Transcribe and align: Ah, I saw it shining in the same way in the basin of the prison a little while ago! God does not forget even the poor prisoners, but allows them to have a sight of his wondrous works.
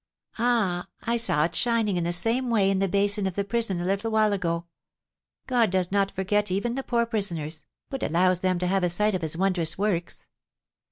Ah, 0.39 0.87
I 1.03 1.15
saw 1.15 1.43
it 1.43 1.53
shining 1.53 1.95
in 1.95 2.03
the 2.05 2.11
same 2.11 2.49
way 2.49 2.71
in 2.71 2.79
the 2.79 2.87
basin 2.87 3.27
of 3.27 3.35
the 3.35 3.43
prison 3.43 3.79
a 3.79 3.85
little 3.85 4.09
while 4.09 4.33
ago! 4.33 4.65
God 5.45 5.69
does 5.69 5.91
not 5.91 6.09
forget 6.09 6.49
even 6.49 6.73
the 6.73 6.81
poor 6.81 7.05
prisoners, 7.05 7.65
but 7.87 8.01
allows 8.01 8.39
them 8.39 8.57
to 8.57 8.65
have 8.65 8.83
a 8.83 8.89
sight 8.89 9.13
of 9.13 9.21
his 9.21 9.37
wondrous 9.37 9.77
works. 9.77 10.25